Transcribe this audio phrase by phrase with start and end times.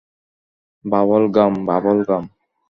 [0.85, 2.23] Bubble gum, bubble gum.